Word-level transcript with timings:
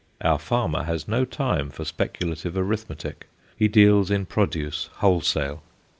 Our 0.21 0.39
farmer 0.39 0.81
has 0.85 1.07
no 1.07 1.25
time 1.25 1.69
for 1.69 1.85
speculative 1.85 2.57
arithmetic; 2.57 3.27
he 3.55 3.67
deals 3.67 4.09
in 4.09 4.25
produce 4.25 4.89
wholesale. 4.93 5.61